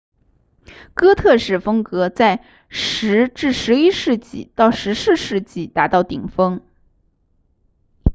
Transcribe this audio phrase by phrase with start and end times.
[0.95, 6.63] 哥特式风格在10 11世纪到14世纪达到顶峰